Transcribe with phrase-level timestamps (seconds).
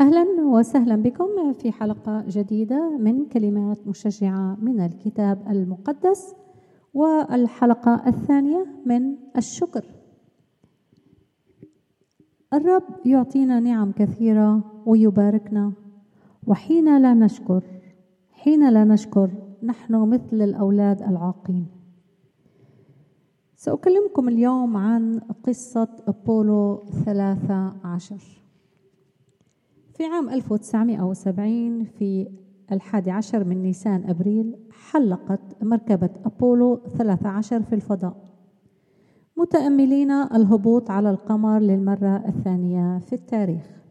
[0.00, 6.34] أهلا وسهلا بكم في حلقة جديدة من كلمات مشجعة من الكتاب المقدس
[6.94, 9.84] والحلقة الثانية من الشكر.
[12.52, 15.72] الرب يعطينا نعم كثيرة ويباركنا
[16.46, 17.62] وحين لا نشكر
[18.30, 19.30] حين لا نشكر
[19.62, 21.66] نحن مثل الأولاد العاقين.
[23.56, 28.39] سأكلمكم اليوم عن قصة أبولو ثلاثة عشر.
[30.00, 32.28] في عام 1970 في
[32.72, 38.16] الحادي عشر من نيسان أبريل حلقت مركبة أبولو 13 في الفضاء.
[39.36, 43.82] متأملين الهبوط على القمر للمرة الثانية في التاريخ.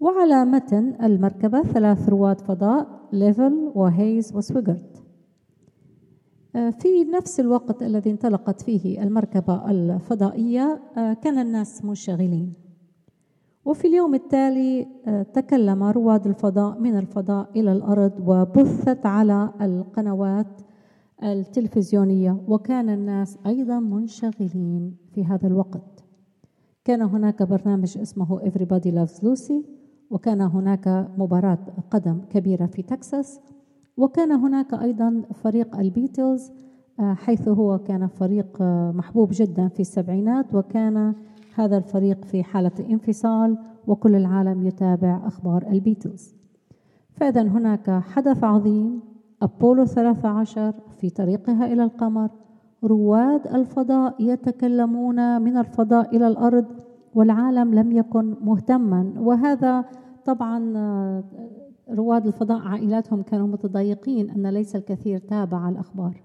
[0.00, 5.04] وعلى متن المركبة ثلاث رواد فضاء ليفل وهيز وسويغرت.
[6.52, 12.69] في نفس الوقت الذي انطلقت فيه المركبة الفضائية كان الناس منشغلين.
[13.70, 20.60] وفي اليوم التالي آه، تكلم رواد الفضاء من الفضاء إلى الأرض وبثت على القنوات
[21.22, 26.04] التلفزيونية وكان الناس أيضا منشغلين في هذا الوقت.
[26.84, 29.64] كان هناك برنامج اسمه Everybody Loves Lucy
[30.10, 31.58] وكان هناك مباراة
[31.90, 33.40] قدم كبيرة في تكساس
[33.96, 36.50] وكان هناك أيضا فريق البيتلز
[37.00, 41.14] آه، حيث هو كان فريق آه، محبوب جدا في السبعينات وكان
[41.60, 46.34] هذا الفريق في حالة انفصال وكل العالم يتابع أخبار البيتلز
[47.12, 49.00] فإذا هناك حدث عظيم
[49.42, 52.30] أبولو 13 في طريقها إلى القمر.
[52.84, 56.66] رواد الفضاء يتكلمون من الفضاء إلى الأرض
[57.14, 59.12] والعالم لم يكن مهتما.
[59.18, 59.84] وهذا
[60.24, 60.58] طبعا
[61.90, 66.22] رواد الفضاء عائلاتهم كانوا متضايقين أن ليس الكثير تابع الأخبار.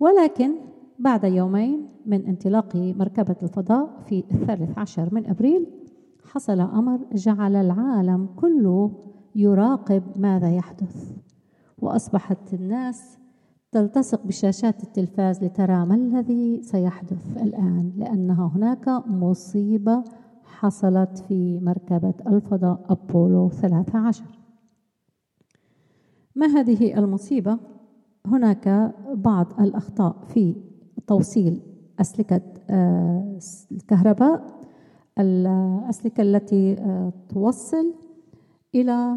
[0.00, 0.50] ولكن
[0.98, 5.66] بعد يومين من انطلاق مركبة الفضاء في الثالث عشر من أبريل
[6.24, 8.90] حصل أمر جعل العالم كله
[9.34, 11.12] يراقب ماذا يحدث
[11.78, 13.18] وأصبحت الناس
[13.72, 20.04] تلتصق بشاشات التلفاز لترى ما الذي سيحدث الآن لأنها هناك مصيبة
[20.44, 24.24] حصلت في مركبة الفضاء أبولو 13
[26.36, 27.58] ما هذه المصيبة؟
[28.26, 30.71] هناك بعض الأخطاء في
[31.06, 31.60] توصيل
[32.00, 32.40] أسلكة
[32.70, 33.38] آه،
[33.72, 34.60] الكهرباء
[35.18, 37.94] الأسلكة التي آه، توصل
[38.74, 39.16] إلى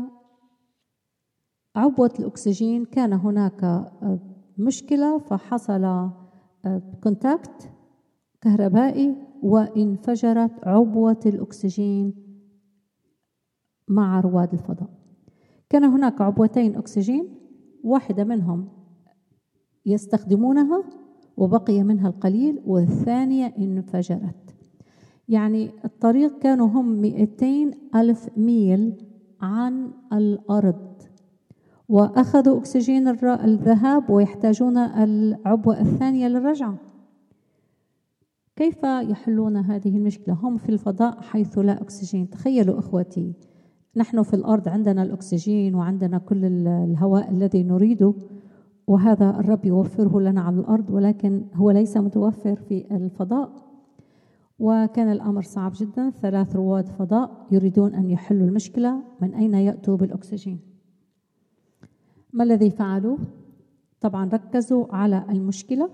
[1.75, 2.85] عبوة الأكسجين.
[2.85, 4.19] كان هناك آه،
[4.57, 6.09] مشكلة فحصل
[7.03, 7.69] كونتاكت
[8.41, 12.13] كهربائي وانفجرت عبوة الأكسجين
[13.87, 14.89] مع رواد الفضاء.
[15.69, 17.35] كان هناك عبوتين أكسجين
[17.83, 18.69] واحدة منهم
[19.85, 20.83] يستخدمونها
[21.37, 24.55] وبقي منها القليل والثانية انفجرت.
[25.29, 28.93] يعني الطريق كانوا هم 200 ألف ميل
[29.41, 31.01] عن الأرض
[31.89, 36.77] وأخذوا أكسجين الذهاب ويحتاجون العبوة الثانية للرجعة.
[38.55, 42.29] كيف يحلون هذه المشكلة؟ هم في الفضاء حيث لا أكسجين.
[42.29, 43.33] تخيلوا إخوتي
[43.95, 48.13] نحن في الأرض عندنا الأكسجين وعندنا كل الهواء الذي نريده.
[48.87, 53.65] وهذا الرب يوفره لنا على الأرض ولكن هو ليس متوفر في الفضاء.
[54.59, 56.09] وكان الأمر صعب جدا.
[56.09, 59.03] ثلاث رواد فضاء يريدون أن يحلوا المشكلة.
[59.21, 60.59] من أين يأتوا بالأكسجين؟
[62.33, 63.17] ما الذي فعلوه؟
[64.01, 65.89] طبعا ركزوا على المشكلة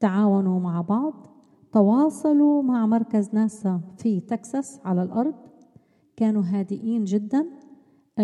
[0.00, 1.26] تعاونوا مع بعض
[1.72, 5.34] تواصلوا مع مركز ناسا في تكساس على الأرض.
[6.16, 7.46] كانوا هادئين جدا.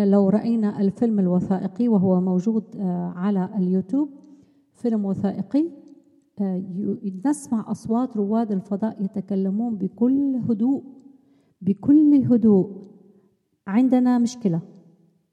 [0.03, 4.09] لو رأينا الفيلم الوثائقي وهو موجود آه، على اليوتيوب
[4.73, 5.69] فيلم وثائقي
[6.41, 6.63] آه،
[7.25, 10.83] نسمع أصوات رواد الفضاء يتكلمون بكل هدوء
[11.61, 12.85] بكل هدوء.
[13.67, 14.61] عندنا مشكلة.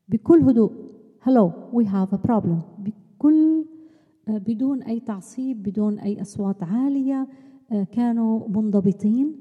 [0.09, 0.73] بكل هدوء.
[1.21, 2.59] Hello we have a problem.
[2.79, 3.65] بكل
[4.29, 7.29] آه، بدون أي تعصيب بدون أي أصوات عالية
[7.93, 9.35] كانوا منضبطين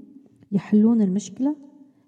[0.51, 1.55] يحلون المشكلة.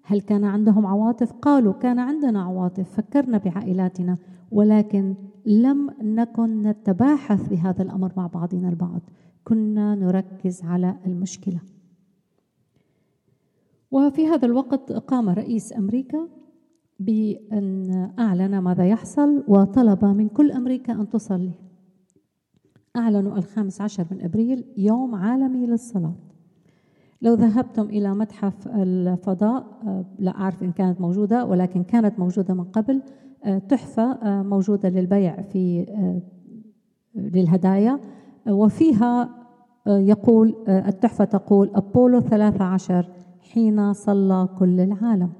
[0.06, 4.16] هل كان عندهم عواطف؟ قالوا كان عندنا عواطف فكرنا بعائلاتنا
[4.50, 5.14] ولكن
[5.46, 9.00] لم نكن نتباحث بهذا الأمر مع بعضنا البعض.
[9.44, 11.60] كنا نركز على المشكلة.
[13.90, 16.28] وفي هذا الوقت قام رئيس أمريكا
[17.00, 21.52] بأن أعلن ماذا يحصل وطلب من كل أمريكا أن تصلي.
[22.96, 26.14] أعلنوا الخامس عشر من أبريل يوم عالمي للصلاة.
[27.22, 32.64] لو ذهبتم إلى متحف الفضاء آه، لا أعرف إن كانت موجودة ولكن كانت موجودة من
[32.64, 33.02] قبل
[33.44, 35.86] آه، تحفة آه، موجودة للبيع في
[37.14, 38.00] للهدايا
[38.48, 39.28] وفيها
[39.86, 43.08] يقول التحفة تقول أبولو 13
[43.40, 45.32] حين صلى كل العالم.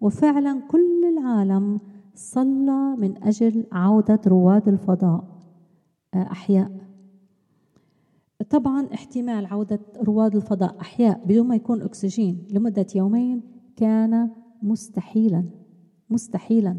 [0.00, 1.78] وفعلا كل العالم
[2.14, 5.24] صلى من أجل عودة رواد الفضاء
[6.14, 6.70] أحياء.
[8.50, 13.42] طبعا احتمال عودة رواد الفضاء أحياء بدون ما يكون أكسجين لمدة يومين
[13.76, 14.30] كان
[14.62, 15.44] مستحيلا
[16.10, 16.76] مستحيلا.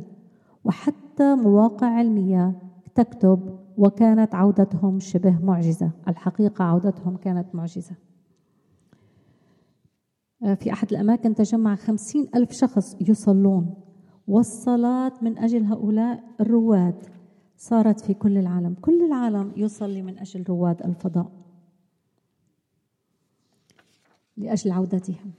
[0.63, 2.59] وحتى مواقع علمية
[2.95, 7.95] تكتب وكانت عودتهم شبه معجزة الحقيقة عودتهم كانت معجزة.
[10.43, 13.73] آه، في أحد الأماكن تجمع خمسين ألف شخص يصلون
[14.27, 17.03] والصلاة من أجل هؤلاء الرواد
[17.57, 18.75] صارت في كل العالم.
[18.81, 21.40] كل العالم يصلي من أجل رواد الفضاء.
[24.41, 25.31] لأجل عودتهم.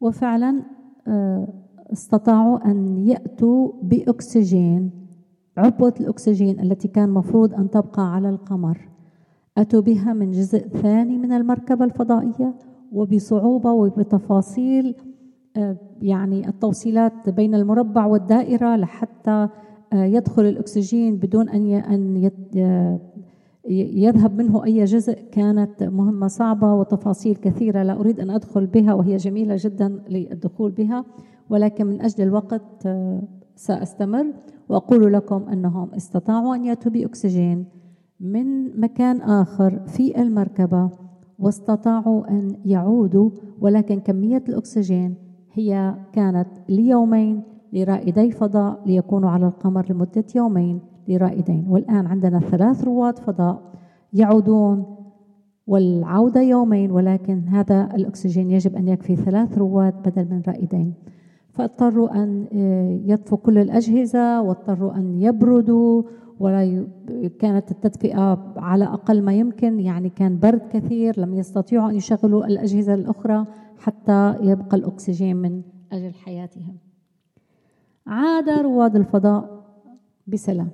[0.00, 0.62] وفعلا
[1.08, 1.48] آه،
[1.92, 4.90] استطاعوا أن يأتوا بأكسجين
[5.56, 8.88] عبوة الأكسجين التي كان مفروض أن تبقى على القمر.
[9.58, 12.54] أتوا بها من جزء ثاني من المركبة الفضائية
[12.92, 14.94] وبصعوبة وبتفاصيل
[15.56, 19.48] آه، يعني التوصيلات بين المربع والدائرة لحتى
[19.92, 22.30] آه، يدخل الأكسجين بدون أن أن
[23.70, 29.16] يذهب منه أي جزء كانت مهمة صعبة وتفاصيل كثيرة لا أريد أن أدخل بها وهي
[29.16, 31.04] جميلة جدا للدخول بها
[31.50, 33.22] ولكن من أجل الوقت آه،
[33.56, 34.26] سأستمر
[34.68, 37.64] وأقول لكم أنهم استطاعوا أن يأتوا بأكسجين
[38.20, 40.90] من مكان آخر في المركبة
[41.38, 43.30] واستطاعوا أن يعودوا
[43.60, 45.14] ولكن كمية الأكسجين
[45.52, 47.42] هي كانت ليومين
[47.72, 50.80] لرائدي فضاء ليكونوا على القمر لمدة يومين.
[51.08, 51.66] لرائدين.
[51.68, 53.72] والآن عندنا ثلاث رواد فضاء
[54.12, 54.96] يعودون
[55.66, 60.94] والعودة يومين ولكن هذا الأكسجين يجب أن يكفي ثلاث رواد بدل من رائدين.
[61.52, 66.02] فاضطروا أن آه، يطفوا كل الأجهزة واضطروا أن يبردوا
[66.40, 66.86] ولا
[67.38, 69.80] كانت التدفئة على أقل ما يمكن.
[69.80, 73.46] يعني كان برد كثير لم يستطيعوا أن يشغلوا الأجهزة الأخرى
[73.78, 75.62] حتى يبقى الأكسجين من
[75.92, 76.76] أجل حياتهم.
[78.06, 79.64] عاد رواد الفضاء
[80.26, 80.68] بسلام.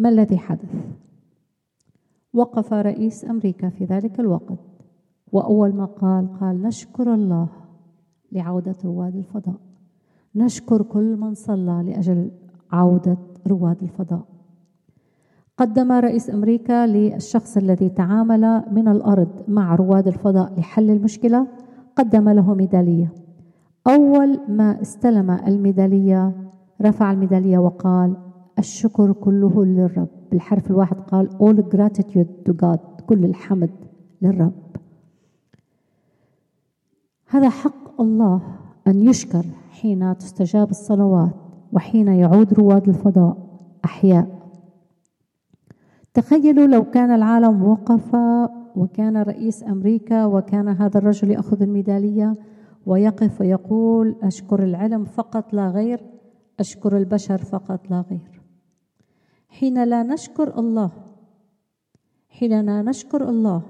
[0.00, 0.74] ما الذي حدث؟
[2.32, 4.58] وقف رئيس أمريكا في ذلك الوقت
[5.32, 7.48] وأول ما قال قال نشكر الله
[8.32, 9.60] لعودة رواد الفضاء.
[10.34, 12.30] نشكر كل من صلى لأجل
[12.72, 14.24] عودة رواد الفضاء.
[15.56, 21.46] قدم رئيس أمريكا للشخص الذي تعامل من الأرض مع رواد الفضاء لحل المشكلة
[21.96, 23.12] قدم له ميدالية.
[23.86, 26.32] أول ما استلم الميدالية
[26.82, 28.29] رفع الميدالية وقال
[28.60, 30.08] الشكر كله للرب.
[30.30, 33.02] بالحرف الواحد قال all gratitude to God.
[33.06, 33.70] كل الحمد
[34.22, 34.52] للرب.
[37.28, 38.42] هذا حق الله
[38.86, 41.34] أن يشكر حين تستجاب الصلوات
[41.72, 43.36] وحين يعود رواد الفضاء.
[43.84, 44.40] أحياء.
[46.14, 48.16] تخيلوا لو كان العالم وقف
[48.76, 52.36] وكان رئيس أمريكا وكان هذا الرجل يأخذ الميدالية
[52.86, 56.00] ويقف ويقول أشكر العلم فقط لا غير
[56.60, 58.39] أشكر البشر فقط لا غير.
[59.50, 60.90] حين لا نشكر الله
[62.28, 63.62] حين لا نشكر الله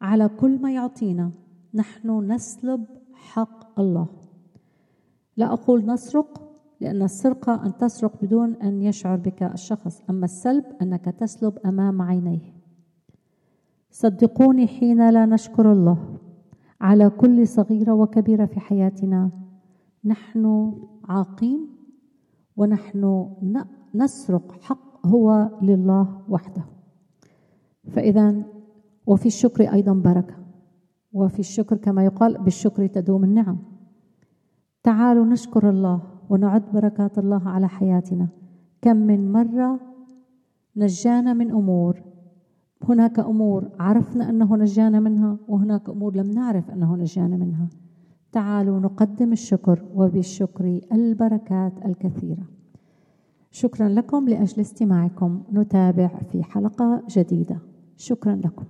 [0.00, 1.30] على كل ما يعطينا
[1.74, 4.06] نحن نسلب حق الله.
[5.36, 6.40] لا أقول نسرق
[6.80, 12.54] لأن السرقة أن تسرق بدون أن يشعر بك الشخص أما السلب أنك تسلب أمام عينيه.
[13.90, 16.18] صدقوني حين لا نشكر الله.
[16.80, 19.30] على كل صغيرة وكبيرة في حياتنا
[20.04, 20.72] نحن
[21.08, 21.68] عاقين
[22.56, 23.30] ونحن
[23.94, 26.64] نسرق حق هو لله وحده.
[27.88, 28.42] فإذا
[29.06, 30.34] وفي الشكر أيضا بركة.
[31.12, 33.58] وفي الشكر كما يقال بالشكر تدوم النعم.
[34.82, 38.28] تعالوا نشكر الله ونعد بركات الله على حياتنا.
[38.82, 39.80] كم من مرة
[40.76, 42.02] نجانا من أمور
[42.82, 47.68] هناك أمور عرفنا أنه نجانا منها وهناك أمور لم نعرف أنه نجانا منها.
[48.32, 52.42] تعالوا نقدم الشكر وبالشكر البركات الكثيرة.
[53.54, 55.42] شكرا لكم لأجل استماعكم.
[55.52, 57.58] نتابع في حلقة جديدة.
[57.96, 58.64] شكرا لكم.